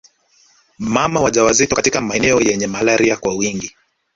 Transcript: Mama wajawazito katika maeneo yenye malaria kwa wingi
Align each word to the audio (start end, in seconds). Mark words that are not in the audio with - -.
Mama 0.79 1.19
wajawazito 1.21 1.75
katika 1.75 2.01
maeneo 2.01 2.41
yenye 2.41 2.67
malaria 2.67 3.17
kwa 3.17 3.35
wingi 3.35 3.75